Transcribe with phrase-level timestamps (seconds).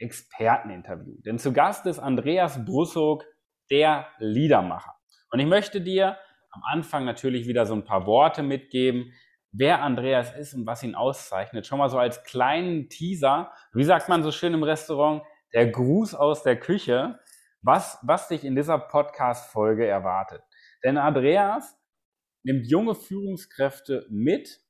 [0.00, 1.20] Experteninterview.
[1.24, 3.24] Denn zu Gast ist Andreas Brussog,
[3.70, 4.94] der Liedermacher.
[5.30, 6.16] Und ich möchte dir
[6.50, 9.12] am Anfang natürlich wieder so ein paar Worte mitgeben,
[9.52, 11.66] wer Andreas ist und was ihn auszeichnet.
[11.66, 13.52] Schon mal so als kleinen Teaser.
[13.72, 15.22] Wie sagt man so schön im Restaurant?
[15.52, 17.18] Der Gruß aus der Küche.
[17.62, 20.42] Was, was dich in dieser Podcast-Folge erwartet.
[20.82, 21.78] Denn Andreas
[22.42, 24.60] nimmt junge Führungskräfte mit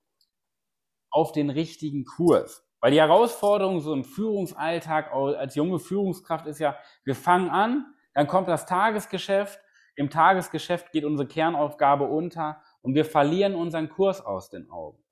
[1.10, 2.68] auf den richtigen Kurs.
[2.80, 8.26] Weil die Herausforderung so im Führungsalltag als junge Führungskraft ist ja, wir fangen an, dann
[8.26, 9.60] kommt das Tagesgeschäft,
[9.96, 15.02] im Tagesgeschäft geht unsere Kernaufgabe unter und wir verlieren unseren Kurs aus den Augen.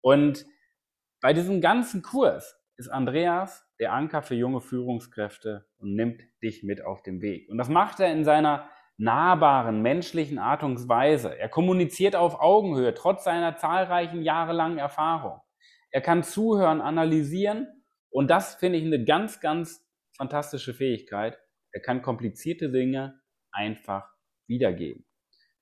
[0.00, 0.46] Und
[1.20, 6.84] bei diesem ganzen Kurs ist Andreas der Anker für junge Führungskräfte und nimmt dich mit
[6.84, 7.48] auf den Weg.
[7.50, 11.36] Und das macht er in seiner nahbaren, menschlichen Art und Weise.
[11.36, 15.40] Er kommuniziert auf Augenhöhe, trotz seiner zahlreichen jahrelangen Erfahrung.
[15.90, 17.66] Er kann zuhören, analysieren
[18.10, 19.86] und das finde ich eine ganz, ganz
[20.16, 21.38] fantastische Fähigkeit.
[21.72, 23.20] Er kann komplizierte Dinge
[23.52, 24.10] einfach
[24.46, 25.04] wiedergeben.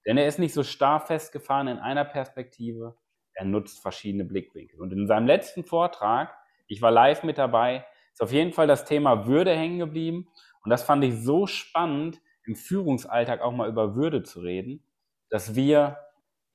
[0.06, 2.96] Denn er ist nicht so starr festgefahren in einer Perspektive,
[3.34, 4.80] er nutzt verschiedene Blickwinkel.
[4.80, 6.34] Und in seinem letzten Vortrag,
[6.68, 10.28] ich war live mit dabei, ist auf jeden Fall das Thema Würde hängen geblieben.
[10.64, 14.84] Und das fand ich so spannend, im Führungsalltag auch mal über Würde zu reden,
[15.28, 15.98] dass wir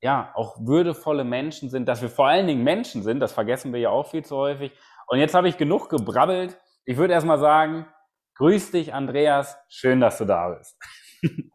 [0.02, 3.80] ja, auch würdevolle Menschen sind, dass wir vor allen Dingen Menschen sind, das vergessen wir
[3.80, 4.72] ja auch viel zu häufig.
[5.06, 6.58] Und jetzt habe ich genug gebrabbelt.
[6.84, 7.86] Ich würde erstmal sagen,
[8.34, 9.56] grüß dich, Andreas.
[9.68, 10.76] Schön, dass du da bist.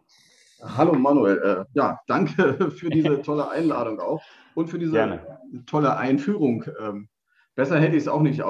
[0.63, 4.23] Hallo Manuel, äh, ja, danke für diese tolle Einladung auch
[4.55, 5.39] und für diese Gerne.
[5.67, 6.63] tolle Einführung.
[6.81, 7.09] Ähm,
[7.53, 8.41] besser hätte ich es auch nicht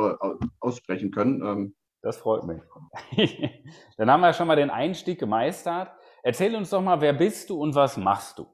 [0.60, 1.42] aussprechen können.
[1.44, 2.62] Ähm, das freut mich.
[3.98, 5.92] Dann haben wir schon mal den Einstieg gemeistert.
[6.22, 8.48] Erzähl uns doch mal, wer bist du und was machst du?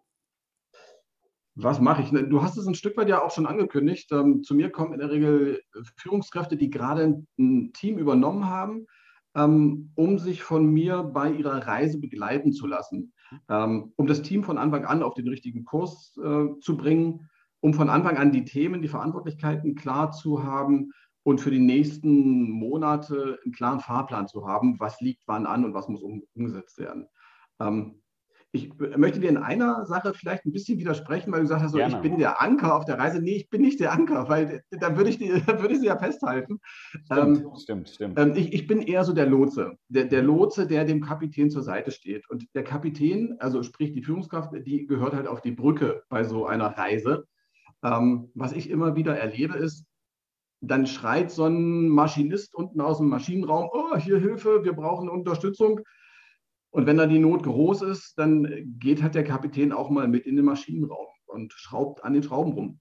[1.56, 2.10] Was mache ich?
[2.10, 4.12] Du hast es ein Stück weit ja auch schon angekündigt.
[4.12, 5.62] Ähm, zu mir kommen in der Regel
[5.98, 8.88] Führungskräfte, die gerade ein Team übernommen haben,
[9.36, 13.14] ähm, um sich von mir bei ihrer Reise begleiten zu lassen,
[13.50, 17.76] ähm, um das Team von Anfang an auf den richtigen Kurs äh, zu bringen, um
[17.76, 20.92] von Anfang an die Themen, die Verantwortlichkeiten klar zu haben
[21.22, 25.74] und für die nächsten Monate einen klaren Fahrplan zu haben, was liegt wann an und
[25.76, 27.08] was muss umgesetzt werden.
[28.56, 31.80] Ich möchte dir in einer Sache vielleicht ein bisschen widersprechen, weil du gesagt hast, so,
[31.80, 33.20] ich bin der Anker auf der Reise.
[33.20, 36.60] Nee, ich bin nicht der Anker, weil da würde ich, würde ich sie ja festhalten.
[37.06, 37.90] Stimmt, ähm, stimmt.
[37.90, 38.20] stimmt.
[38.20, 39.80] Ähm, ich, ich, bin eher so der Lotse.
[39.90, 42.30] Der, der Lotse, der dem Kapitän zur Seite steht.
[42.30, 46.46] Und der Kapitän, also sprich die Führungskraft, die gehört halt auf die Brücke bei so
[46.46, 47.26] einer Reise.
[47.84, 49.88] Ähm, was ich immer wieder erlebe, ist,
[50.62, 55.82] dann schreit so ein Maschinist unten aus dem Maschinenraum, oh, hier Hilfe, wir brauchen Unterstützung.
[56.74, 58.48] Und wenn da die Not groß ist, dann
[58.80, 62.54] geht halt der Kapitän auch mal mit in den Maschinenraum und schraubt an den Schrauben
[62.54, 62.80] rum.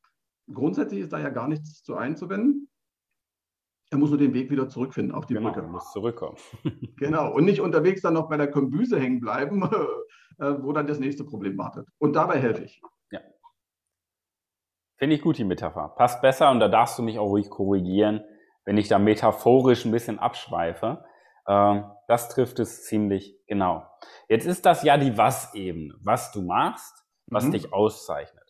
[0.50, 2.70] Grundsätzlich ist da ja gar nichts zu einzuwenden.
[3.90, 5.66] Er muss nur den Weg wieder zurückfinden auf die genau, Brücke.
[5.66, 6.38] Er muss zurückkommen.
[6.96, 7.34] genau.
[7.34, 9.62] Und nicht unterwegs dann noch bei der Kombüse hängen bleiben,
[10.38, 11.86] äh, wo dann das nächste Problem wartet.
[11.98, 12.80] Und dabei helfe ich.
[13.10, 13.20] Ja.
[14.96, 15.88] Finde ich gut, die Metapher.
[15.98, 18.22] Passt besser und da darfst du mich auch ruhig korrigieren,
[18.64, 21.04] wenn ich da metaphorisch ein bisschen abschweife.
[21.48, 23.86] Ähm, das trifft es ziemlich genau.
[24.28, 27.52] Jetzt ist das ja die Was-Ebene, was du machst, was mhm.
[27.52, 28.42] dich auszeichnet.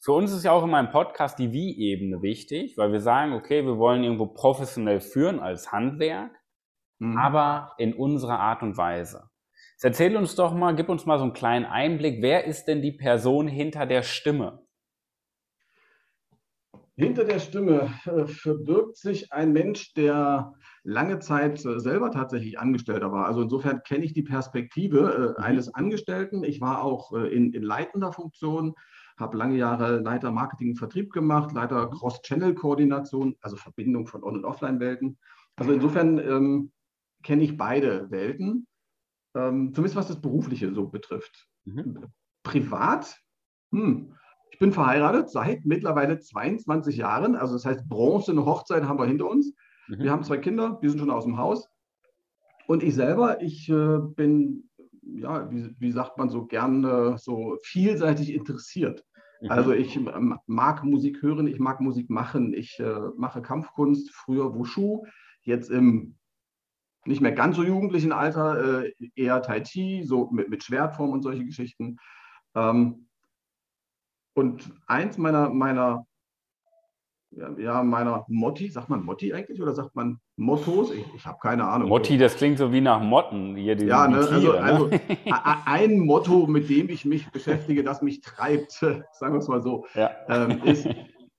[0.00, 3.64] Für uns ist ja auch in meinem Podcast die Wie-Ebene wichtig, weil wir sagen, okay,
[3.64, 6.30] wir wollen irgendwo professionell führen als Handwerk,
[6.98, 7.18] mhm.
[7.18, 9.30] aber in unserer Art und Weise.
[9.72, 12.82] Jetzt erzähl uns doch mal, gib uns mal so einen kleinen Einblick, wer ist denn
[12.82, 14.65] die Person hinter der Stimme?
[16.98, 23.12] Hinter der Stimme äh, verbirgt sich ein Mensch, der lange Zeit äh, selber tatsächlich Angestellter
[23.12, 23.26] war.
[23.26, 25.44] Also insofern kenne ich die Perspektive äh, mhm.
[25.44, 26.42] eines Angestellten.
[26.42, 28.74] Ich war auch in, in leitender Funktion,
[29.18, 31.90] habe lange Jahre Leiter Marketing und Vertrieb gemacht, Leiter mhm.
[31.90, 35.18] Cross-Channel-Koordination, also Verbindung von On- und Offline-Welten.
[35.56, 36.72] Also insofern ähm,
[37.22, 38.66] kenne ich beide Welten,
[39.34, 41.46] ähm, zumindest was das Berufliche so betrifft.
[41.64, 42.06] Mhm.
[42.42, 43.18] Privat,
[43.72, 44.15] hm,
[44.50, 47.36] ich bin verheiratet seit mittlerweile 22 Jahren.
[47.36, 49.54] Also das heißt, Bronze, eine Hochzeit haben wir hinter uns.
[49.88, 49.98] Mhm.
[49.98, 51.68] Wir haben zwei Kinder, die sind schon aus dem Haus.
[52.66, 54.68] Und ich selber, ich äh, bin,
[55.02, 59.04] ja, wie, wie, sagt man so gern, äh, so vielseitig interessiert.
[59.40, 59.50] Mhm.
[59.50, 62.54] Also ich ähm, mag Musik hören, ich mag Musik machen.
[62.54, 65.04] Ich äh, mache Kampfkunst, früher Wushu,
[65.42, 66.16] jetzt im
[67.04, 71.22] nicht mehr ganz so jugendlichen Alter, äh, eher Tai Chi, so mit, mit Schwertform und
[71.22, 71.98] solche Geschichten.
[72.56, 73.05] Ähm,
[74.36, 76.06] und eins meiner, meiner,
[77.30, 80.92] ja, meiner Motti, sagt man Motti eigentlich oder sagt man Mottos?
[80.92, 81.88] Ich, ich habe keine Ahnung.
[81.88, 83.56] Motti, das klingt so wie nach Motten.
[83.56, 85.00] Hier, die, ja, ne, Tiere, also, ne?
[85.24, 89.62] also ein Motto, mit dem ich mich beschäftige, das mich treibt, sagen wir es mal
[89.62, 90.10] so, ja.
[90.28, 90.86] ähm, ist,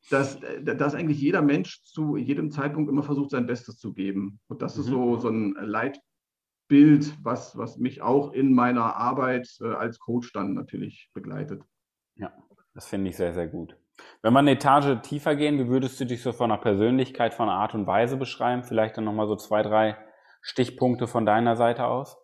[0.10, 4.40] dass, dass eigentlich jeder Mensch zu jedem Zeitpunkt immer versucht, sein Bestes zu geben.
[4.48, 4.82] Und das mhm.
[4.82, 10.34] ist so, so ein Leitbild, was, was mich auch in meiner Arbeit äh, als Coach
[10.34, 11.62] dann natürlich begleitet.
[12.16, 12.34] Ja,
[12.78, 13.76] das finde ich sehr, sehr gut.
[14.22, 17.48] Wenn wir eine Etage tiefer gehen, wie würdest du dich so von der Persönlichkeit, von
[17.48, 18.62] der Art und Weise beschreiben?
[18.62, 19.98] Vielleicht dann nochmal so zwei, drei
[20.44, 22.18] Stichpunkte von deiner Seite aus?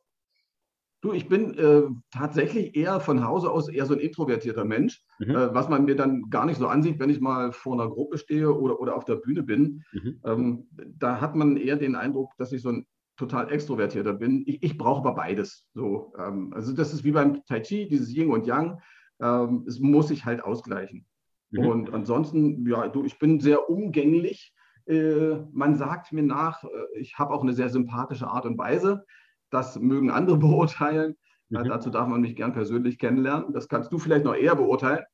[1.01, 5.31] Du, ich bin äh, tatsächlich eher von Hause aus eher so ein introvertierter Mensch, mhm.
[5.31, 8.19] äh, was man mir dann gar nicht so ansieht, wenn ich mal vor einer Gruppe
[8.19, 9.83] stehe oder, oder auf der Bühne bin.
[9.91, 10.21] Mhm.
[10.23, 10.67] Ähm,
[10.99, 12.85] da hat man eher den Eindruck, dass ich so ein
[13.17, 14.44] total extrovertierter bin.
[14.45, 15.67] Ich, ich brauche aber beides.
[15.73, 18.79] So, ähm, also das ist wie beim Tai Chi, dieses Yin und Yang.
[19.23, 21.05] Ähm, es muss sich halt ausgleichen.
[21.51, 21.65] Mhm.
[21.65, 24.53] Und ansonsten, ja, du, ich bin sehr umgänglich.
[24.85, 26.67] Äh, man sagt mir nach, äh,
[26.99, 29.05] ich habe auch eine sehr sympathische Art und Weise.
[29.49, 31.15] Das mögen andere beurteilen.
[31.49, 31.57] Mhm.
[31.57, 33.53] Äh, dazu darf man mich gern persönlich kennenlernen.
[33.53, 35.05] Das kannst du vielleicht noch eher beurteilen.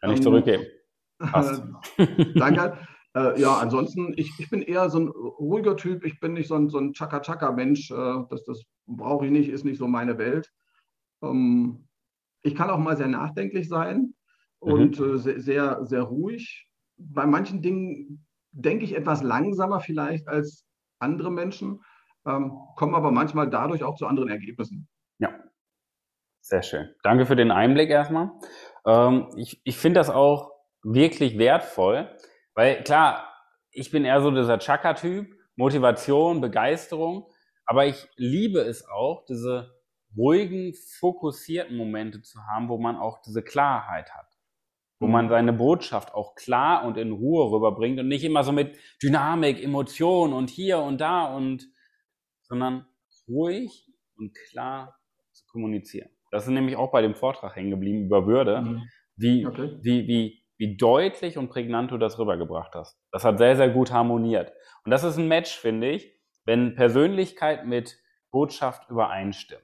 [0.00, 0.64] Kann ich ähm, zurückgeben.
[2.36, 2.78] Danke.
[3.16, 6.04] Äh, ja, ansonsten, ich, ich bin eher so ein ruhiger Typ.
[6.04, 7.90] Ich bin nicht so ein, so ein Chaka-Chaka-Mensch.
[7.90, 10.52] Äh, das das brauche ich nicht, ist nicht so meine Welt.
[11.22, 11.88] Ähm,
[12.44, 14.14] ich kann auch mal sehr nachdenklich sein
[14.60, 15.14] und mhm.
[15.14, 16.68] äh, sehr, sehr, ruhig.
[16.96, 20.64] Bei manchen Dingen denke ich etwas langsamer vielleicht als
[21.00, 21.80] andere Menschen
[22.26, 24.88] ähm, kommen aber manchmal dadurch auch zu anderen Ergebnissen.
[25.18, 25.30] Ja,
[26.40, 26.88] sehr schön.
[27.02, 28.30] Danke für den Einblick erstmal.
[28.86, 30.52] Ähm, ich ich finde das auch
[30.82, 32.10] wirklich wertvoll,
[32.54, 33.28] weil klar,
[33.70, 35.26] ich bin eher so dieser Chaka-Typ,
[35.56, 37.30] Motivation, Begeisterung,
[37.66, 39.74] aber ich liebe es auch, diese
[40.16, 44.34] ruhigen, fokussierten Momente zu haben, wo man auch diese Klarheit hat
[45.04, 45.30] wo man mhm.
[45.30, 50.32] seine Botschaft auch klar und in Ruhe rüberbringt und nicht immer so mit Dynamik, Emotion
[50.32, 51.68] und hier und da und
[52.42, 52.86] sondern
[53.28, 54.98] ruhig und klar
[55.32, 56.10] zu kommunizieren.
[56.30, 58.82] Das ist nämlich auch bei dem Vortrag hängen geblieben über Würde, mhm.
[59.16, 59.76] wie, okay.
[59.82, 62.98] wie, wie, wie deutlich und prägnant du das rübergebracht hast.
[63.12, 64.52] Das hat sehr, sehr gut harmoniert.
[64.84, 66.12] Und das ist ein Match, finde ich,
[66.44, 67.98] wenn Persönlichkeit mit
[68.30, 69.63] Botschaft übereinstimmt.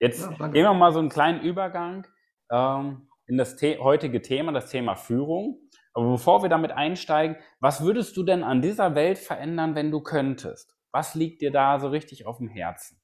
[0.00, 2.06] Jetzt ja, gehen wir mal so einen kleinen Übergang
[2.50, 5.60] ähm, in das The heutige Thema, das Thema Führung.
[5.92, 10.00] Aber bevor wir damit einsteigen, was würdest du denn an dieser Welt verändern, wenn du
[10.00, 10.76] könntest?
[10.92, 13.00] Was liegt dir da so richtig auf dem Herzen?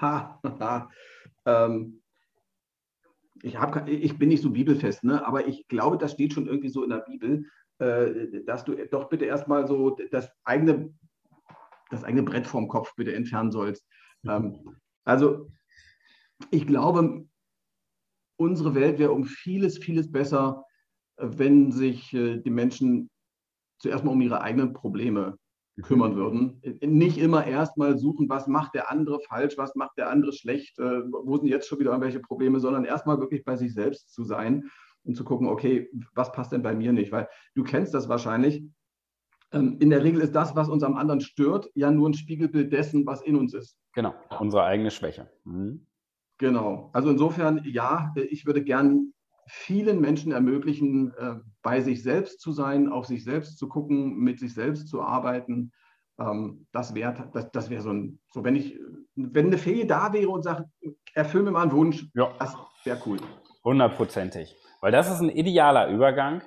[0.00, 0.90] Ha, ha.
[1.46, 2.02] Ähm,
[3.42, 5.24] ich, hab, ich bin nicht so bibelfest, ne?
[5.26, 7.46] aber ich glaube, das steht schon irgendwie so in der Bibel,
[7.78, 10.92] äh, dass du doch bitte erstmal so das eigene,
[11.90, 13.86] das eigene Brett vom Kopf bitte entfernen sollst.
[14.22, 14.30] Mhm.
[14.30, 15.48] Ähm, also
[16.50, 17.26] ich glaube,
[18.36, 20.64] unsere Welt wäre um vieles, vieles besser,
[21.16, 23.10] äh, wenn sich äh, die Menschen
[23.78, 25.38] zuerst mal um ihre eigenen Probleme
[25.82, 26.60] kümmern würden.
[26.82, 31.02] Nicht immer erstmal suchen, was macht der andere falsch, was macht der andere schlecht, äh,
[31.10, 34.68] wo sind jetzt schon wieder irgendwelche Probleme, sondern erstmal wirklich bei sich selbst zu sein
[35.04, 37.12] und zu gucken, okay, was passt denn bei mir nicht?
[37.12, 38.62] Weil du kennst das wahrscheinlich.
[39.52, 42.72] Ähm, in der Regel ist das, was uns am anderen stört, ja nur ein Spiegelbild
[42.72, 43.76] dessen, was in uns ist.
[43.94, 45.30] Genau, unsere eigene Schwäche.
[45.44, 45.86] Mhm.
[46.40, 46.88] Genau.
[46.94, 49.12] Also insofern, ja, ich würde gern
[49.46, 54.38] vielen Menschen ermöglichen, äh, bei sich selbst zu sein, auf sich selbst zu gucken, mit
[54.38, 55.70] sich selbst zu arbeiten.
[56.18, 58.78] Ähm, das wäre das, das wär so ein, so wenn ich,
[59.16, 60.64] wenn eine Fee da wäre und sagt,
[61.12, 62.32] erfüll mir mal einen Wunsch, ja.
[62.38, 63.18] das wäre cool.
[63.62, 64.56] Hundertprozentig.
[64.80, 66.40] Weil das ist ein idealer Übergang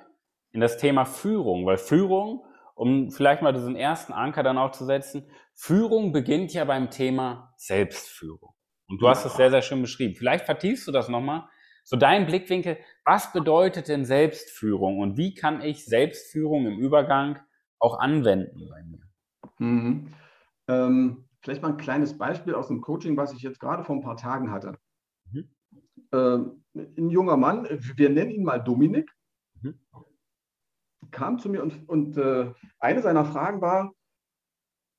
[0.50, 4.86] in das Thema Führung, weil Führung, um vielleicht mal diesen ersten Anker dann auch zu
[4.86, 8.54] setzen, Führung beginnt ja beim Thema Selbstführung.
[8.94, 10.14] Und du hast es sehr, sehr schön beschrieben.
[10.14, 11.48] Vielleicht vertiefst du das nochmal,
[11.82, 17.40] so dein Blickwinkel, was bedeutet denn Selbstführung und wie kann ich Selbstführung im Übergang
[17.80, 19.00] auch anwenden bei mir?
[19.58, 20.14] Mhm.
[20.68, 24.02] Ähm, vielleicht mal ein kleines Beispiel aus dem Coaching, was ich jetzt gerade vor ein
[24.02, 24.78] paar Tagen hatte.
[25.32, 25.50] Mhm.
[26.12, 29.10] Ähm, ein junger Mann, wir nennen ihn mal Dominik,
[29.60, 29.76] mhm.
[31.10, 33.92] kam zu mir und, und äh, eine seiner Fragen war,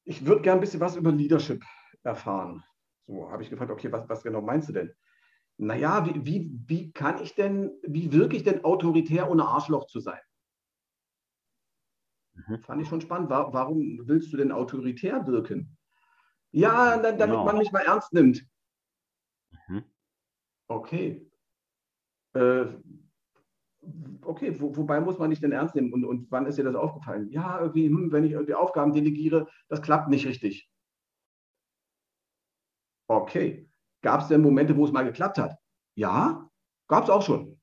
[0.04, 1.64] ich würde gerne ein bisschen was über Leadership
[2.04, 2.62] erfahren.
[3.08, 4.94] So habe ich gefragt, okay, was, was genau meinst du denn?
[5.58, 10.00] naja, wie, wie, wie kann ich denn, wie wirke ich denn autoritär, ohne Arschloch zu
[10.00, 10.20] sein?
[12.34, 12.60] Mhm.
[12.60, 13.30] Fand ich schon spannend.
[13.30, 15.78] Warum willst du denn autoritär wirken?
[16.52, 17.46] Ja, damit genau.
[17.46, 18.46] man mich mal ernst nimmt.
[19.68, 19.84] Mhm.
[20.68, 21.30] Okay.
[22.34, 22.66] Äh,
[24.22, 26.76] okay, wo, wobei muss man dich denn ernst nehmen und, und wann ist dir das
[26.76, 27.30] aufgefallen?
[27.30, 30.70] Ja, irgendwie, hm, wenn ich irgendwie Aufgaben delegiere, das klappt nicht richtig.
[33.08, 33.70] Okay.
[34.02, 35.58] Gab es denn Momente, wo es mal geklappt hat?
[35.96, 36.50] Ja,
[36.88, 37.60] gab es auch schon.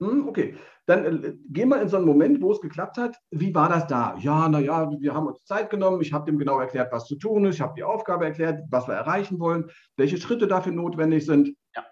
[0.00, 0.56] Hm, okay.
[0.86, 3.16] Dann äh, gehen wir in so einen Moment, wo es geklappt hat.
[3.30, 4.16] Wie war das da?
[4.18, 6.00] Ja, naja, wir haben uns Zeit genommen.
[6.00, 7.56] Ich habe dem genau erklärt, was zu tun ist.
[7.56, 11.56] Ich habe die Aufgabe erklärt, was wir erreichen wollen, welche Schritte dafür notwendig sind.
[11.76, 11.84] Ja.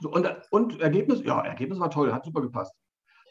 [0.00, 1.22] So, und, und Ergebnis?
[1.24, 2.74] Ja, Ergebnis war toll, hat super gepasst.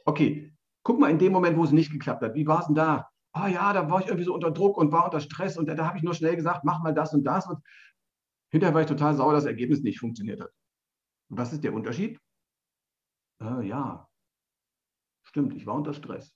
[0.05, 0.53] Okay,
[0.83, 2.33] guck mal in dem Moment, wo es nicht geklappt hat.
[2.33, 3.09] Wie war es denn da?
[3.33, 5.67] Ah oh, ja, da war ich irgendwie so unter Druck und war unter Stress und
[5.67, 7.47] da, da habe ich nur schnell gesagt, mach mal das und das.
[7.47, 7.59] Und
[8.51, 10.51] hinterher war ich total sauer, dass das Ergebnis nicht funktioniert hat.
[11.29, 12.19] Und was ist der Unterschied?
[13.41, 14.07] Äh, ja,
[15.23, 16.33] stimmt, ich war unter Stress.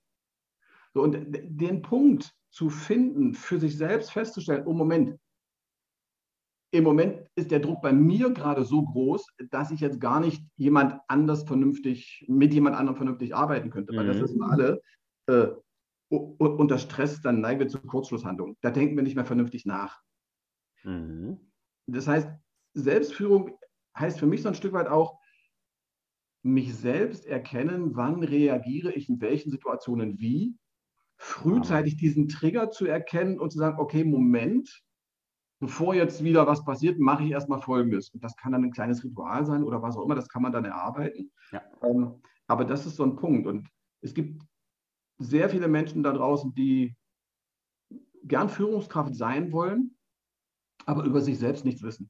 [0.93, 5.19] So, und den Punkt zu finden, für sich selbst festzustellen, oh Moment,
[6.72, 10.43] im Moment ist der Druck bei mir gerade so groß, dass ich jetzt gar nicht
[10.57, 13.95] jemand anders vernünftig, mit jemand anderem vernünftig arbeiten könnte.
[13.95, 14.22] Weil das mhm.
[14.22, 14.81] wissen wir alle.
[15.27, 15.48] Äh,
[16.10, 18.57] unter Stress, dann neigen wir zu Kurzschlusshandlungen.
[18.62, 20.01] Da denken wir nicht mehr vernünftig nach.
[20.84, 21.39] Mhm.
[21.88, 22.30] Das heißt,
[22.74, 23.58] Selbstführung
[23.98, 25.20] heißt für mich so ein Stück weit auch,
[26.44, 30.56] mich selbst erkennen, wann reagiere ich in welchen Situationen wie,
[31.18, 34.84] frühzeitig diesen Trigger zu erkennen und zu sagen, okay, Moment,
[35.60, 38.10] bevor jetzt wieder was passiert, mache ich erstmal Folgendes.
[38.10, 40.51] Und das kann dann ein kleines Ritual sein oder was auch immer, das kann man
[40.51, 41.32] dann erarbeiten.
[41.51, 41.63] Ja.
[41.82, 43.48] Ähm, aber das ist so ein Punkt.
[43.48, 43.68] Und
[44.01, 44.44] es gibt
[45.18, 46.96] sehr viele Menschen da draußen, die
[48.24, 49.95] gern Führungskraft sein wollen,
[50.86, 52.10] aber über sich selbst nichts wissen.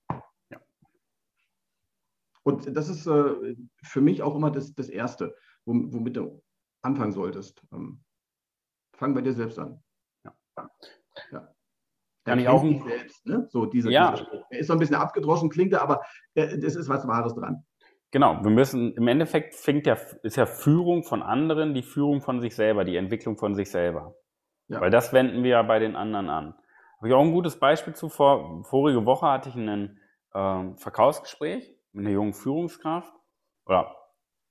[2.46, 6.44] Und das ist äh, für mich auch immer das, das Erste, womit du
[6.84, 7.60] anfangen solltest.
[7.74, 8.04] Ähm,
[8.94, 9.84] fang bei dir selbst an.
[10.24, 10.70] Ja.
[11.32, 11.56] ja.
[12.24, 13.48] Kann ich auch selbst, ne?
[13.50, 14.12] So diese, ja.
[14.12, 14.46] Dieser Spruch.
[14.52, 16.02] Er ist so ein bisschen abgedroschen, klingt er, aber
[16.36, 17.66] äh, es ist was Wahres dran.
[18.12, 22.42] Genau, wir müssen, im Endeffekt fängt ja, ist ja Führung von anderen die Führung von
[22.42, 24.16] sich selber, die Entwicklung von sich selber.
[24.68, 24.82] Ja.
[24.82, 26.56] Weil das wenden wir ja bei den anderen an.
[26.98, 28.10] Habe ich auch ein gutes Beispiel zu.
[28.10, 30.00] Vor, vorige Woche hatte ich ein
[30.34, 33.14] äh, Verkaufsgespräch mit einer jungen Führungskraft
[33.66, 33.96] oder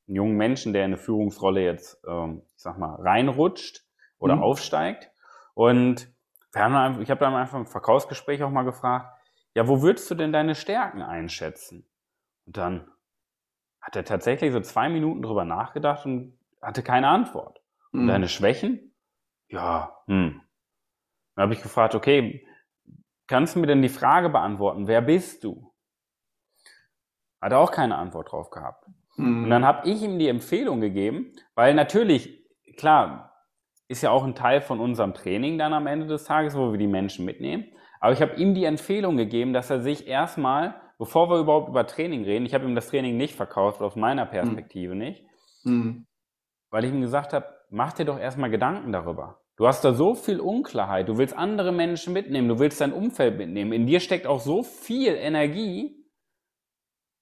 [0.06, 3.84] einen jungen Menschen, der in eine Führungsrolle jetzt, ähm, ich sag mal, reinrutscht
[4.18, 4.42] oder mhm.
[4.42, 5.10] aufsteigt.
[5.54, 6.12] Und
[6.52, 9.10] wir haben dann, ich habe dann einfach im Verkaufsgespräch auch mal gefragt,
[9.54, 11.88] ja, wo würdest du denn deine Stärken einschätzen?
[12.46, 12.90] Und dann
[13.80, 17.60] hat er tatsächlich so zwei Minuten drüber nachgedacht und hatte keine Antwort.
[17.92, 18.00] Mhm.
[18.00, 18.94] Und deine Schwächen?
[19.48, 20.40] Ja, hm.
[21.34, 22.46] Dann habe ich gefragt, okay,
[23.26, 25.72] kannst du mir denn die Frage beantworten, wer bist du?
[27.40, 28.86] Hat er auch keine Antwort drauf gehabt.
[29.16, 29.44] Mhm.
[29.44, 32.44] Und dann habe ich ihm die Empfehlung gegeben, weil natürlich,
[32.76, 33.32] klar,
[33.88, 36.78] ist ja auch ein Teil von unserem Training dann am Ende des Tages, wo wir
[36.78, 37.66] die Menschen mitnehmen.
[38.00, 41.86] Aber ich habe ihm die Empfehlung gegeben, dass er sich erstmal, bevor wir überhaupt über
[41.86, 45.00] Training reden, ich habe ihm das Training nicht verkauft, aus meiner Perspektive mhm.
[45.00, 45.24] nicht,
[45.64, 46.06] mhm.
[46.70, 49.43] weil ich ihm gesagt habe, mach dir doch erstmal Gedanken darüber.
[49.56, 53.38] Du hast da so viel Unklarheit, du willst andere Menschen mitnehmen, du willst dein Umfeld
[53.38, 53.72] mitnehmen.
[53.72, 56.04] In dir steckt auch so viel Energie,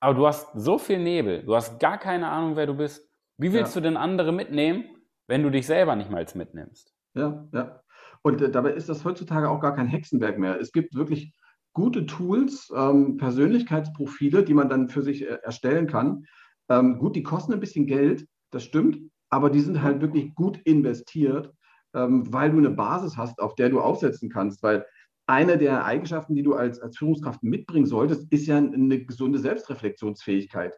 [0.00, 3.08] aber du hast so viel Nebel, du hast gar keine Ahnung, wer du bist.
[3.36, 3.80] Wie willst ja.
[3.80, 4.84] du denn andere mitnehmen,
[5.26, 6.94] wenn du dich selber nicht mal mitnimmst?
[7.14, 7.82] Ja, ja.
[8.22, 10.58] Und äh, dabei ist das heutzutage auch gar kein Hexenwerk mehr.
[10.58, 11.34] Es gibt wirklich
[11.74, 16.24] gute Tools, ähm, Persönlichkeitsprofile, die man dann für sich äh, erstellen kann.
[16.68, 18.98] Ähm, gut, die kosten ein bisschen Geld, das stimmt,
[19.28, 21.52] aber die sind halt wirklich gut investiert,
[21.92, 24.62] weil du eine Basis hast, auf der du aufsetzen kannst.
[24.62, 24.86] Weil
[25.26, 30.74] eine der Eigenschaften, die du als, als Führungskraft mitbringen solltest, ist ja eine gesunde Selbstreflexionsfähigkeit.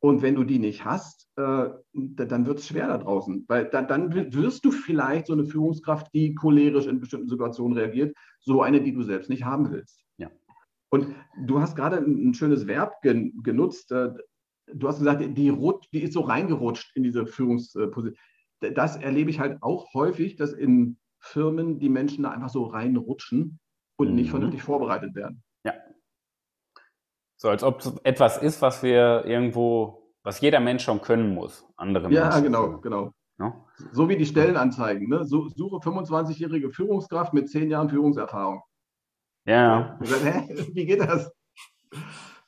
[0.00, 3.44] Und wenn du die nicht hast, äh, dann wird es schwer da draußen.
[3.48, 8.16] Weil da, dann wirst du vielleicht so eine Führungskraft, die cholerisch in bestimmten Situationen reagiert,
[8.40, 10.04] so eine, die du selbst nicht haben willst.
[10.18, 10.30] Ja.
[10.90, 13.90] Und du hast gerade ein, schönes Verb gen, genutzt.
[13.90, 14.10] Äh,
[14.72, 15.52] du hast gesagt, die,
[15.92, 18.16] die ist so reingerutscht in diese Führungsposition.
[18.60, 23.58] Das erlebe ich halt auch häufig, dass in Firmen die Menschen da einfach so reinrutschen
[23.96, 24.30] und nicht mhm.
[24.30, 25.42] vernünftig vorbereitet werden.
[25.64, 25.74] Ja.
[27.36, 31.66] So als ob es etwas ist, was wir irgendwo, was jeder Mensch schon können muss.
[31.76, 32.44] Andere ja, Menschen.
[32.44, 33.12] genau, genau.
[33.38, 33.54] Ja?
[33.92, 35.08] So wie die Stellenanzeigen.
[35.08, 35.24] Ne?
[35.24, 38.62] Suche 25-jährige Führungskraft mit 10 Jahren Führungserfahrung.
[39.44, 39.98] Ja.
[40.02, 40.16] ja.
[40.22, 40.54] Hä?
[40.74, 41.32] Wie geht das?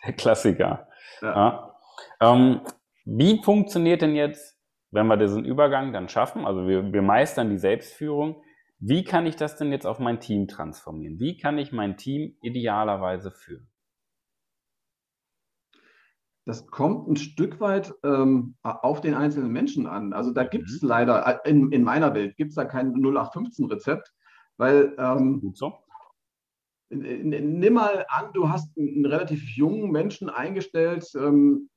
[0.05, 0.89] Der Klassiker.
[1.23, 1.35] Ja.
[1.35, 1.77] ja.
[2.21, 2.61] Ähm,
[3.05, 4.60] wie funktioniert denn jetzt,
[4.91, 6.47] wenn wir diesen Übergang dann schaffen?
[6.47, 8.43] Also wir, wir meistern die Selbstführung.
[8.79, 11.21] Wie kann ich das denn jetzt auf mein Team transformieren?
[11.21, 13.69] Wie kann ich mein Team idealerweise führen?
[16.47, 20.13] Das kommt ein Stück weit ähm, auf den einzelnen Menschen an.
[20.13, 20.89] Also da gibt es mhm.
[20.89, 24.13] leider, äh, in, in meiner Welt gibt es da kein 0815-Rezept,
[24.57, 25.75] weil ähm, Gut so.
[26.89, 31.69] nimm mal an, du hast einen relativ jungen Menschen eingestellt, ähm,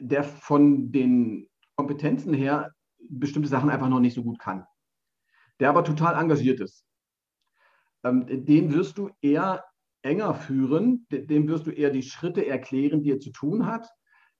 [0.00, 1.48] der von den
[1.82, 2.72] Kompetenzen her
[3.08, 4.66] bestimmte Sachen einfach noch nicht so gut kann
[5.62, 6.84] der aber total engagiert ist.
[8.04, 9.64] Ähm, den wirst du eher
[10.02, 13.88] enger führen, dem wirst du eher die Schritte erklären, die er zu tun hat,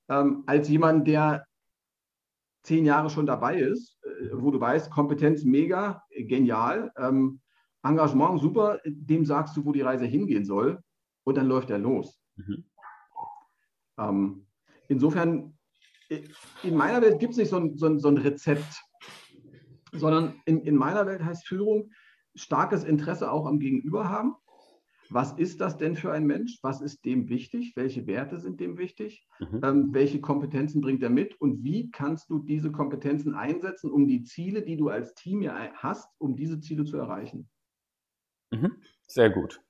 [0.08, 1.46] ähm, als jemand, der
[2.64, 7.40] zehn Jahre schon dabei ist, äh, wo du weißt, Kompetenz mega, genial, ähm,
[7.84, 10.82] Engagement super, dem sagst du, wo die Reise hingehen soll
[11.24, 12.20] und dann läuft er los.
[12.36, 12.64] Mhm.
[14.88, 15.56] Insofern,
[16.62, 18.82] in meiner Welt gibt es nicht so ein, so, ein, so ein, Rezept,
[19.92, 21.90] sondern in, in meiner Welt heißt Führung
[22.34, 24.34] starkes Interesse auch am Gegenüber haben.
[25.10, 26.58] Was ist das denn für ein Mensch?
[26.62, 27.74] Was ist dem wichtig?
[27.76, 29.28] Welche Werte sind dem wichtig?
[29.40, 29.60] Mhm.
[29.62, 31.38] Ähm, welche Kompetenzen bringt er mit?
[31.38, 35.70] Und wie kannst du diese Kompetenzen einsetzen, um die Ziele, die du als Team ja
[35.74, 37.50] hast, um diese Ziele zu erreichen?
[38.52, 38.76] Mhm.
[39.06, 39.60] Sehr gut.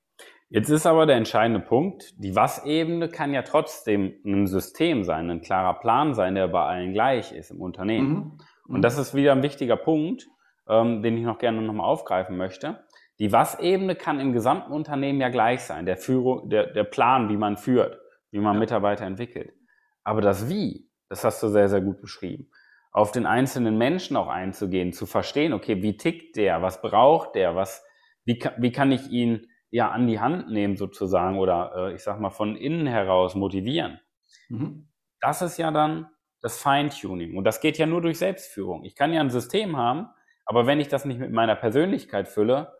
[0.49, 5.41] Jetzt ist aber der entscheidende Punkt, die Was-Ebene kann ja trotzdem ein System sein, ein
[5.41, 8.13] klarer Plan sein, der bei allen gleich ist im Unternehmen.
[8.13, 8.37] Mhm.
[8.67, 10.27] Und das ist wieder ein wichtiger Punkt,
[10.67, 12.83] ähm, den ich noch gerne nochmal aufgreifen möchte.
[13.19, 17.37] Die Was-Ebene kann im gesamten Unternehmen ja gleich sein, der, Führung, der, der Plan, wie
[17.37, 17.99] man führt,
[18.31, 18.59] wie man ja.
[18.59, 19.53] Mitarbeiter entwickelt.
[20.03, 22.49] Aber das Wie, das hast du sehr, sehr gut beschrieben.
[22.91, 27.55] Auf den einzelnen Menschen auch einzugehen, zu verstehen, okay, wie tickt der, was braucht der,
[27.55, 27.83] was,
[28.25, 32.19] wie, wie kann ich ihn ja an die Hand nehmen sozusagen oder äh, ich sag
[32.19, 33.99] mal von innen heraus motivieren.
[34.47, 34.87] Mhm.
[35.19, 36.07] Das ist ja dann
[36.41, 38.83] das Feintuning und das geht ja nur durch Selbstführung.
[38.83, 40.09] Ich kann ja ein System haben,
[40.45, 42.71] aber wenn ich das nicht mit meiner Persönlichkeit fülle,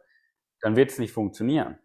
[0.62, 1.79] dann wird es nicht funktionieren.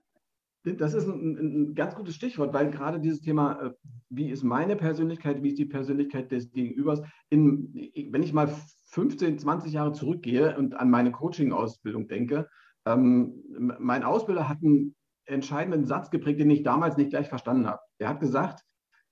[0.64, 3.70] Das ist ein, ein, ganz gutes Stichwort, weil gerade dieses Thema, äh,
[4.10, 7.00] wie ist meine Persönlichkeit, wie ist die Persönlichkeit des Gegenübers,
[7.30, 7.72] in,
[8.10, 8.54] wenn ich mal
[8.88, 12.50] 15, 20 Jahre zurückgehe und an meine Coaching-Ausbildung denke,
[12.84, 13.42] ähm,
[13.78, 14.94] mein Ausbilder hat einen
[15.28, 17.80] entscheidenden Satz geprägt, den ich damals nicht gleich verstanden habe.
[17.98, 18.64] Er hat gesagt,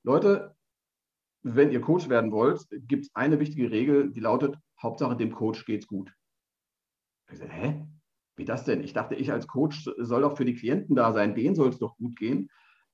[0.03, 0.55] Leute,
[1.43, 5.65] wenn ihr Coach werden wollt, gibt es eine wichtige Regel, die lautet, Hauptsache dem Coach
[5.65, 6.13] geht's gut.
[7.31, 7.87] Ich sage, hä?
[8.37, 8.83] Wie das denn?
[8.83, 11.79] Ich dachte, ich als Coach soll doch für die Klienten da sein, denen soll es
[11.79, 12.51] doch gut gehen.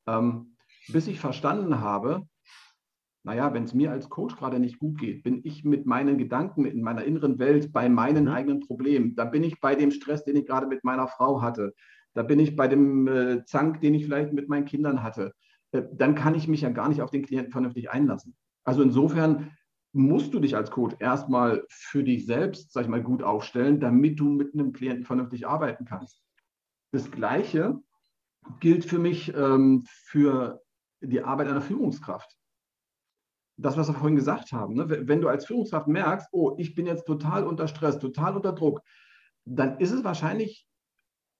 [0.06, 0.56] Ähm,
[0.88, 2.26] bis ich verstanden habe,
[3.24, 6.64] naja, wenn es mir als Coach gerade nicht gut geht, bin ich mit meinen Gedanken
[6.64, 8.32] in meiner inneren Welt bei meinen mhm.
[8.32, 9.14] eigenen Problemen.
[9.14, 11.74] Da bin ich bei dem Stress, den ich gerade mit meiner Frau hatte.
[12.14, 15.34] Da bin ich bei dem äh, Zank, den ich vielleicht mit meinen Kindern hatte.
[15.72, 18.36] Äh, dann kann ich mich ja gar nicht auf den Klienten vernünftig einlassen.
[18.64, 19.52] Also insofern
[19.92, 24.20] musst du dich als Coach erstmal für dich selbst, sag ich mal, gut aufstellen, damit
[24.20, 26.22] du mit einem Klienten vernünftig arbeiten kannst.
[26.92, 27.78] Das Gleiche
[28.60, 30.62] gilt für mich ähm, für
[31.00, 32.36] die Arbeit einer Führungskraft
[33.56, 35.06] das, was wir vorhin gesagt haben, ne?
[35.06, 38.82] wenn du als Führungskraft merkst, oh, ich bin jetzt total unter Stress, total unter Druck,
[39.44, 40.66] dann ist es wahrscheinlich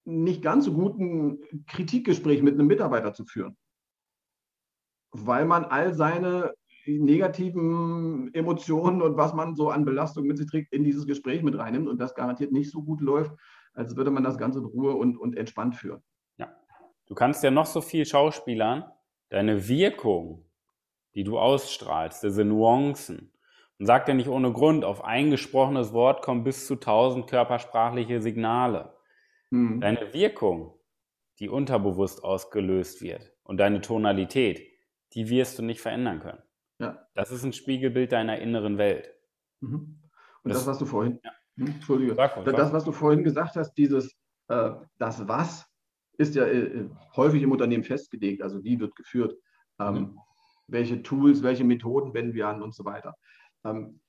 [0.05, 3.57] nicht ganz so gut, ein Kritikgespräch mit einem Mitarbeiter zu führen,
[5.13, 6.55] weil man all seine
[6.87, 11.57] negativen Emotionen und was man so an Belastung mit sich trägt, in dieses Gespräch mit
[11.57, 13.33] reinnimmt und das garantiert nicht so gut läuft,
[13.73, 16.03] als würde man das Ganze in Ruhe und, und entspannt führen.
[16.39, 16.53] Ja,
[17.07, 18.85] du kannst ja noch so viel schauspielern,
[19.29, 20.45] deine Wirkung
[21.15, 23.33] die du ausstrahlst, diese Nuancen.
[23.79, 28.21] Und sag dir nicht ohne Grund, auf ein gesprochenes Wort kommen bis zu tausend körpersprachliche
[28.21, 28.95] Signale.
[29.53, 29.81] Mhm.
[29.81, 30.79] Deine Wirkung,
[31.39, 34.63] die unterbewusst ausgelöst wird und deine Tonalität,
[35.15, 36.43] die wirst du nicht verändern können.
[36.79, 37.07] Ja.
[37.15, 39.13] Das ist ein Spiegelbild deiner inneren Welt.
[39.61, 40.01] Mhm.
[40.43, 41.31] Und das, das, was du vorhin, ja.
[41.57, 44.17] Hm, Entschuldige, sag, das, was du vorhin gesagt hast, dieses,
[44.49, 45.67] äh, das Was,
[46.17, 49.35] ist ja äh, häufig im Unternehmen festgelegt, also wie wird geführt.
[49.79, 50.19] Ähm, mhm
[50.73, 53.15] welche Tools, welche Methoden wenden wir an und so weiter.
[53.65, 54.01] Ähm,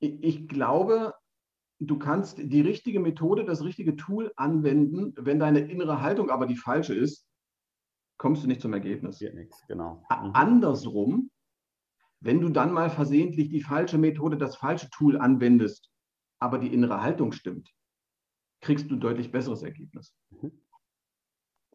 [0.00, 1.14] ich, ich glaube,
[1.80, 6.56] du kannst die richtige Methode, das richtige Tool anwenden, wenn deine innere Haltung aber die
[6.56, 7.26] falsche ist,
[8.16, 9.18] kommst du nicht zum Ergebnis.
[9.18, 10.04] Geht nichts, genau.
[10.10, 10.30] Mhm.
[10.34, 11.30] Andersrum,
[12.20, 15.90] wenn du dann mal versehentlich die falsche Methode, das falsche Tool anwendest,
[16.40, 17.72] aber die innere Haltung stimmt,
[18.60, 20.14] kriegst du deutlich besseres Ergebnis.
[20.30, 20.52] Mhm.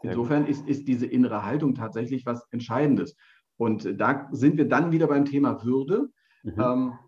[0.01, 3.15] Insofern ist, ist diese innere Haltung tatsächlich was Entscheidendes.
[3.55, 6.09] Und da sind wir dann wieder beim Thema Würde,
[6.43, 6.59] mhm.
[6.59, 6.99] ähm,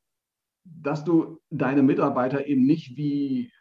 [0.65, 3.51] dass du deine Mitarbeiter eben nicht wie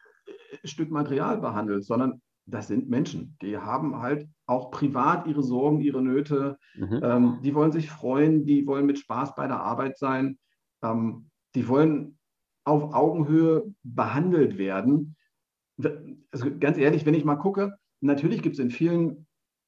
[0.62, 3.36] ein Stück Material behandelst, sondern das sind Menschen.
[3.40, 6.58] Die haben halt auch privat ihre Sorgen, ihre Nöte.
[6.74, 7.00] Mhm.
[7.02, 10.38] Ähm, die wollen sich freuen, die wollen mit Spaß bei der Arbeit sein.
[10.82, 12.18] Ähm, die wollen
[12.64, 15.16] auf Augenhöhe behandelt werden.
[16.30, 19.26] Also ganz ehrlich, wenn ich mal gucke, natürlich gibt es in vielen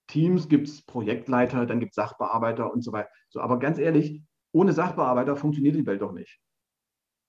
[0.09, 3.09] Teams gibt es Projektleiter, dann gibt es Sachbearbeiter und so weiter.
[3.29, 4.23] So, aber ganz ehrlich,
[4.53, 6.39] ohne Sachbearbeiter funktioniert die Welt doch nicht.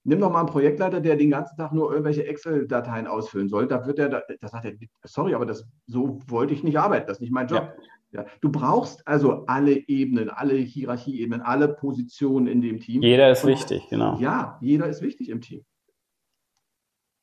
[0.07, 3.67] Nimm doch mal einen Projektleiter, der den ganzen Tag nur irgendwelche Excel-Dateien ausfüllen soll.
[3.67, 4.71] Da wird er, da, sagt er,
[5.03, 7.73] sorry, aber das, so wollte ich nicht arbeiten, das ist nicht mein Job.
[7.75, 7.83] Ja.
[8.11, 8.25] Ja.
[8.39, 13.01] Du brauchst also alle Ebenen, alle Hierarchieebenen, alle Positionen in dem Team.
[13.01, 14.17] Jeder ist und, wichtig, genau.
[14.17, 15.65] Ja, jeder ist wichtig im Team.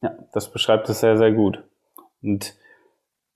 [0.02, 1.64] Ja, das beschreibt es sehr, sehr gut.
[2.20, 2.54] Und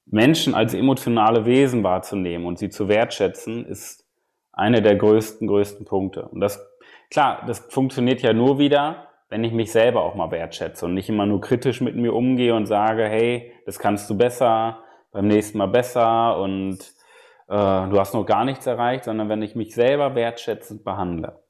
[0.04, 4.04] Menschen als emotionale Wesen wahrzunehmen und sie zu wertschätzen, ist
[4.52, 6.28] einer der größten, größten Punkte.
[6.28, 6.62] Und das,
[7.10, 11.08] klar, das funktioniert ja nur wieder, wenn ich mich selber auch mal wertschätze und nicht
[11.08, 15.58] immer nur kritisch mit mir umgehe und sage, hey, das kannst du besser, beim nächsten
[15.58, 16.78] Mal besser und
[17.48, 21.42] äh, du hast noch gar nichts erreicht, sondern wenn ich mich selber wertschätzend behandle.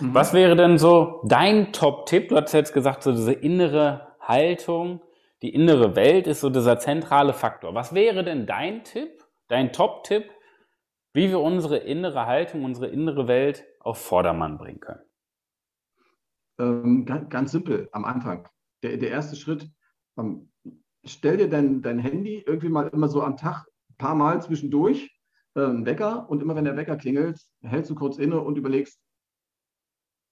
[0.00, 0.14] Mhm.
[0.14, 2.28] Was wäre denn so dein Top-Tipp?
[2.28, 5.00] Du hast jetzt gesagt, so diese innere Haltung,
[5.42, 7.74] die innere Welt ist so dieser zentrale Faktor.
[7.74, 10.30] Was wäre denn dein Tipp, dein Top-Tipp,
[11.12, 15.05] wie wir unsere innere Haltung, unsere innere Welt auf Vordermann bringen können?
[16.58, 18.48] Ähm, ganz, ganz, simpel am Anfang.
[18.82, 19.70] Der, der erste Schritt,
[20.16, 20.50] ähm,
[21.04, 25.10] stell dir dein, dein Handy irgendwie mal immer so am Tag ein paar Mal zwischendurch
[25.54, 29.00] äh, einen Wecker und immer wenn der Wecker klingelt, hältst du kurz inne und überlegst,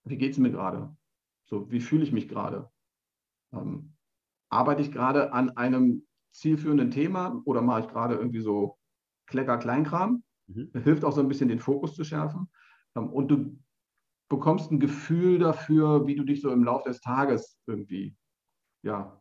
[0.04, 0.94] wie geht es mir gerade?
[1.46, 2.70] So, wie fühle ich mich gerade?
[3.52, 3.94] Ähm,
[4.50, 8.78] arbeite ich gerade an einem zielführenden Thema oder mache ich gerade irgendwie so
[9.26, 10.22] Klecker-Kleinkram?
[10.46, 10.70] Mhm.
[10.82, 12.50] Hilft auch so ein bisschen den Fokus zu schärfen.
[12.96, 13.58] Ähm, und du
[14.28, 18.16] bekommst ein Gefühl dafür, wie du dich so im Laufe des Tages irgendwie
[18.82, 19.20] ja,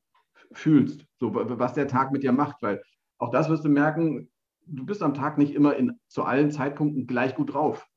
[0.52, 2.62] fühlst, so, was der Tag mit dir macht.
[2.62, 2.82] Weil
[3.18, 4.30] auch das wirst du merken,
[4.66, 7.88] du bist am Tag nicht immer in, zu allen Zeitpunkten gleich gut drauf.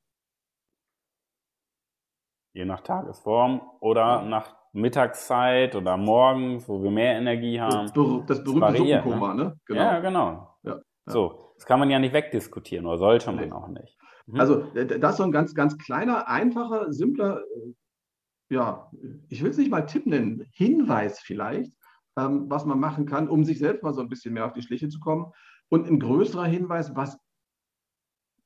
[2.52, 7.90] Je nach Tagesform oder nach Mittagszeit oder morgens, wo wir mehr Energie haben.
[7.92, 9.44] Das, das berühmte Suppenkoma, ne?
[9.44, 9.60] ne?
[9.66, 9.80] Genau.
[9.80, 10.56] Ja, genau.
[10.62, 10.82] Ja, ja.
[11.06, 13.52] So, das kann man ja nicht wegdiskutieren oder sollte man nee.
[13.52, 13.98] auch nicht.
[14.26, 14.40] Mhm.
[14.40, 18.90] Also das ist so ein ganz, ganz kleiner, einfacher, simpler, äh, ja,
[19.28, 21.72] ich will es nicht mal Tipp nennen, Hinweis vielleicht,
[22.16, 24.62] ähm, was man machen kann, um sich selbst mal so ein bisschen mehr auf die
[24.62, 25.32] Schliche zu kommen.
[25.68, 27.18] Und ein größerer Hinweis, was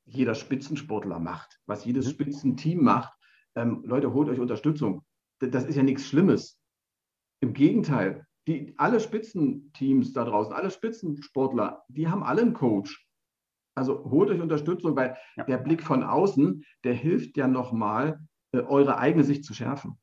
[0.06, 2.10] jeder Spitzensportler macht, was jedes mhm.
[2.10, 3.12] Spitzenteam macht.
[3.54, 5.04] Ähm, Leute, holt euch Unterstützung.
[5.38, 6.58] Das ist ja nichts Schlimmes.
[7.40, 13.06] Im Gegenteil, die, alle Spitzenteams da draußen, alle Spitzensportler, die haben alle einen Coach.
[13.74, 15.44] Also holt euch Unterstützung, weil ja.
[15.44, 18.20] der Blick von außen, der hilft ja nochmal,
[18.52, 19.98] äh, eure eigene Sicht zu schärfen.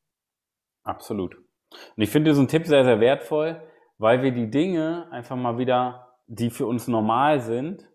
[0.83, 1.35] Absolut.
[1.35, 3.61] Und ich finde diesen Tipp sehr, sehr wertvoll,
[3.97, 7.87] weil wir die Dinge einfach mal wieder, die für uns normal sind,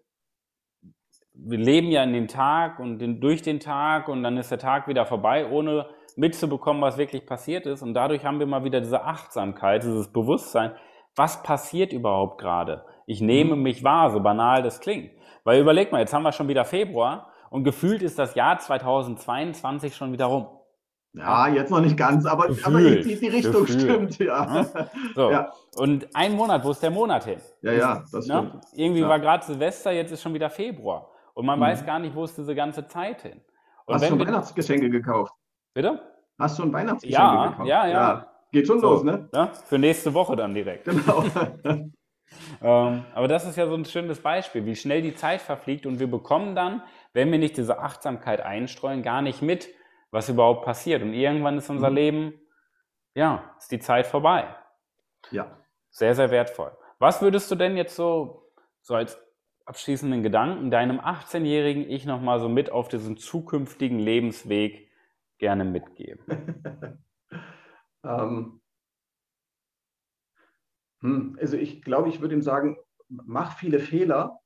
[1.34, 4.58] wir leben ja in den Tag und den, durch den Tag und dann ist der
[4.58, 7.82] Tag wieder vorbei, ohne mitzubekommen, was wirklich passiert ist.
[7.82, 10.72] Und dadurch haben wir mal wieder diese Achtsamkeit, dieses Bewusstsein,
[11.16, 12.84] was passiert überhaupt gerade?
[13.06, 13.62] Ich nehme mhm.
[13.62, 15.10] mich wahr, so banal das klingt.
[15.44, 19.94] Weil überleg mal, jetzt haben wir schon wieder Februar und gefühlt ist das Jahr 2022
[19.94, 20.46] schon wieder rum.
[21.14, 23.80] Ja, jetzt noch nicht ganz, aber, aber die, die, Richtung Gefühl.
[23.80, 24.64] stimmt, ja.
[25.14, 25.30] So.
[25.30, 25.52] ja.
[25.76, 27.38] Und ein Monat, wo ist der Monat hin?
[27.60, 28.48] Ja, ja, das ne?
[28.48, 28.64] stimmt.
[28.72, 29.08] Irgendwie ja.
[29.08, 31.10] war gerade Silvester, jetzt ist schon wieder Februar.
[31.34, 31.64] Und man mhm.
[31.64, 33.40] weiß gar nicht, wo ist diese ganze Zeit hin.
[33.84, 35.34] Und Hast du Weihnachtsgeschenke gekauft?
[35.74, 36.00] Bitte?
[36.38, 37.68] Hast du ein Weihnachtsgeschenk ja, gekauft?
[37.68, 38.26] Ja, ja, ja.
[38.50, 39.28] Geht schon so, los, ne?
[39.34, 40.84] Ja, für nächste Woche dann direkt.
[40.86, 41.24] Genau.
[42.62, 45.98] ähm, aber das ist ja so ein schönes Beispiel, wie schnell die Zeit verfliegt und
[46.00, 49.68] wir bekommen dann, wenn wir nicht diese Achtsamkeit einstreuen, gar nicht mit,
[50.10, 51.02] was überhaupt passiert.
[51.02, 51.96] Und irgendwann ist unser mhm.
[51.96, 52.40] Leben,
[53.14, 54.54] ja, ist die Zeit vorbei.
[55.30, 55.58] Ja.
[55.90, 56.76] Sehr, sehr wertvoll.
[56.98, 59.20] Was würdest du denn jetzt so, so als
[59.66, 64.90] abschließenden Gedanken deinem 18-jährigen Ich nochmal so mit auf diesen zukünftigen Lebensweg
[65.38, 66.24] gerne mitgeben?
[68.04, 68.61] ähm,
[71.02, 72.76] hm, also ich glaube, ich würde ihm sagen,
[73.08, 74.38] mach viele Fehler,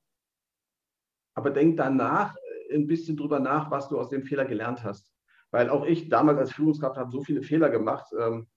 [1.35, 2.35] aber denk danach
[2.73, 5.13] ein bisschen drüber nach, was du aus dem Fehler gelernt hast.
[5.51, 8.07] Weil auch ich damals als Führungskraft habe so viele Fehler gemacht.
[8.19, 8.49] Ähm,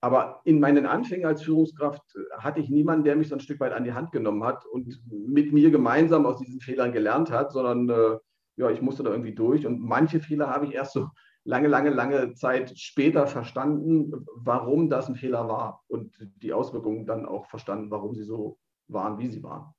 [0.00, 2.02] aber in meinen Anfängen als Führungskraft
[2.38, 5.00] hatte ich niemanden, der mich so ein Stück weit an die Hand genommen hat und
[5.10, 8.18] mit mir gemeinsam aus diesen Fehlern gelernt hat, sondern äh,
[8.56, 9.66] ja, ich musste da irgendwie durch.
[9.66, 11.08] Und manche Fehler habe ich erst so
[11.46, 17.24] lange, lange, lange Zeit später verstanden, warum das ein Fehler war und die Auswirkungen dann
[17.24, 19.72] auch verstanden, warum sie so waren, wie sie waren.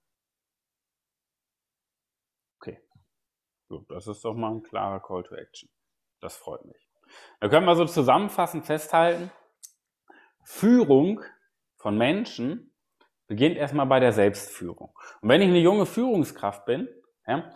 [2.59, 2.81] Okay.
[3.67, 5.69] Gut, das ist doch mal ein klarer Call to Action.
[6.21, 6.87] Das freut mich.
[7.39, 9.31] Da können wir so zusammenfassend festhalten,
[10.43, 11.21] Führung
[11.75, 12.73] von Menschen
[13.27, 14.97] beginnt erstmal bei der Selbstführung.
[15.21, 16.87] Und wenn ich eine junge Führungskraft bin,
[17.27, 17.51] ja,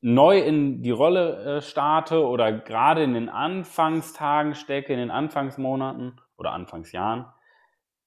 [0.00, 6.20] neu in die Rolle äh, starte oder gerade in den Anfangstagen stecke, in den Anfangsmonaten
[6.38, 7.26] oder Anfangsjahren,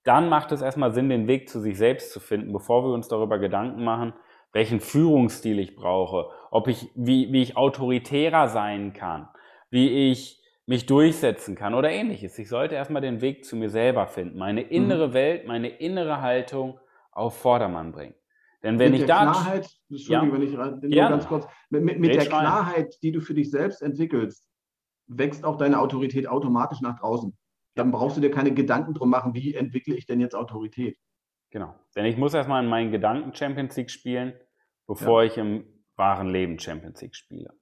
[0.03, 3.07] dann macht es erstmal Sinn, den Weg zu sich selbst zu finden, bevor wir uns
[3.07, 4.13] darüber Gedanken machen,
[4.51, 9.29] welchen Führungsstil ich brauche, ob ich, wie, wie ich autoritärer sein kann,
[9.69, 12.37] wie ich mich durchsetzen kann oder ähnliches.
[12.39, 15.13] Ich sollte erstmal den Weg zu mir selber finden, meine innere mhm.
[15.13, 16.79] Welt, meine innere Haltung
[17.11, 18.15] auf Vordermann bringen.
[18.63, 19.21] Denn wenn mit ich da.
[19.21, 21.09] Klarheit, Entschuldigung, ja, wenn ich nur ja.
[21.09, 24.45] ganz kurz, mit, mit, mit der Klarheit, die du für dich selbst entwickelst,
[25.07, 27.37] wächst auch deine Autorität automatisch nach draußen.
[27.75, 30.97] Dann brauchst du dir keine Gedanken drum machen, wie entwickle ich denn jetzt Autorität.
[31.51, 31.73] Genau.
[31.95, 34.33] Denn ich muss erstmal in meinen Gedanken Champions League spielen,
[34.87, 35.29] bevor ja.
[35.29, 37.53] ich im wahren Leben Champions League spiele.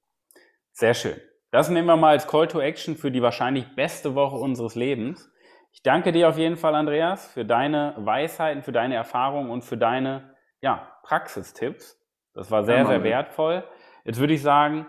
[0.71, 1.15] Sehr schön.
[1.51, 5.31] Das nehmen wir mal als Call to Action für die wahrscheinlich beste Woche unseres Lebens.
[5.71, 9.77] Ich danke dir auf jeden Fall, Andreas, für deine Weisheiten, für deine Erfahrungen und für
[9.77, 11.99] deine ja, Praxistipps.
[12.33, 13.63] Das war sehr, ja, sehr wertvoll.
[14.03, 14.85] Jetzt würde ich sagen,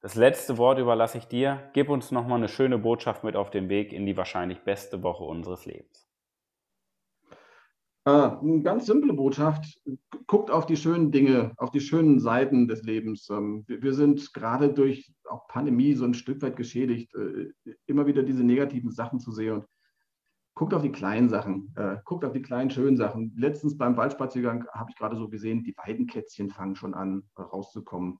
[0.00, 1.70] das letzte Wort überlasse ich dir.
[1.72, 5.24] Gib uns nochmal eine schöne Botschaft mit auf den Weg in die wahrscheinlich beste Woche
[5.24, 6.06] unseres Lebens.
[8.06, 9.80] Äh, eine ganz simple Botschaft.
[10.28, 13.28] Guckt auf die schönen Dinge, auf die schönen Seiten des Lebens.
[13.30, 17.52] Ähm, wir sind gerade durch auch Pandemie so ein Stück weit geschädigt, äh,
[17.86, 19.54] immer wieder diese negativen Sachen zu sehen.
[19.54, 19.64] Und
[20.56, 23.32] guckt auf die kleinen Sachen, äh, guckt auf die kleinen schönen Sachen.
[23.36, 28.18] Letztens beim Waldspaziergang habe ich gerade so gesehen, die Weidenkätzchen fangen schon an rauszukommen.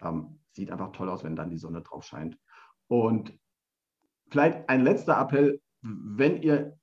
[0.00, 2.38] Ähm, sieht einfach toll aus, wenn dann die Sonne drauf scheint.
[2.88, 3.32] Und
[4.30, 6.76] vielleicht ein letzter Appell, wenn ihr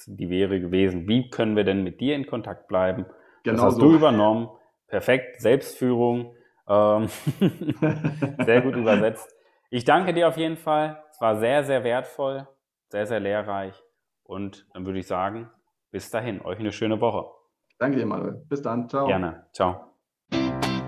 [0.05, 3.05] Die wäre gewesen, wie können wir denn mit dir in Kontakt bleiben?
[3.43, 3.89] Genau das hast so.
[3.89, 4.49] du übernommen.
[4.87, 6.35] Perfekt, Selbstführung
[6.67, 7.07] ähm,
[8.45, 9.33] sehr gut übersetzt.
[9.69, 11.03] Ich danke dir auf jeden Fall.
[11.11, 12.47] Es war sehr, sehr wertvoll,
[12.89, 13.81] sehr, sehr lehrreich.
[14.23, 15.49] Und dann würde ich sagen,
[15.91, 17.29] bis dahin, euch eine schöne Woche.
[17.77, 18.45] Danke dir, Manuel.
[18.47, 18.87] Bis dann.
[18.87, 19.07] Ciao.
[19.07, 19.47] Gerne.
[19.53, 19.90] Ciao.